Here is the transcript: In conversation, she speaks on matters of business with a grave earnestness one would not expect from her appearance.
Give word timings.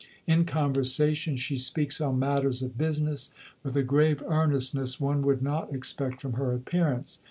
In 0.25 0.45
conversation, 0.45 1.37
she 1.37 1.57
speaks 1.59 2.01
on 2.01 2.17
matters 2.17 2.63
of 2.63 2.75
business 2.75 3.31
with 3.63 3.75
a 3.75 3.83
grave 3.83 4.23
earnestness 4.25 4.99
one 4.99 5.21
would 5.21 5.43
not 5.43 5.71
expect 5.71 6.21
from 6.21 6.33
her 6.33 6.53
appearance. 6.55 7.19